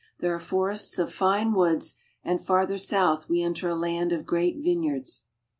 [0.19, 1.93] There are forests of fine woods,
[2.23, 5.25] and farther south we enter a land of great vineyards.